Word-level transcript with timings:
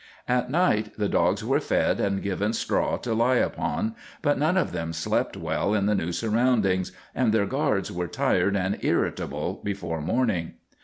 At 0.27 0.49
night 0.49 0.97
the 0.97 1.07
dogs 1.07 1.45
were 1.45 1.59
fed 1.59 1.99
and 1.99 2.23
given 2.23 2.53
straw 2.53 2.97
to 2.97 3.13
lie 3.13 3.35
upon, 3.35 3.93
but 4.23 4.39
none 4.39 4.57
of 4.57 4.71
them 4.71 4.93
slept 4.93 5.37
well 5.37 5.75
in 5.75 5.85
the 5.85 5.93
new 5.93 6.11
surroundings, 6.11 6.91
and 7.13 7.31
their 7.31 7.45
guards 7.45 7.91
were 7.91 8.07
tired 8.07 8.55
and 8.55 8.79
irritable 8.83 9.61
before 9.63 10.01
morning. 10.01 10.55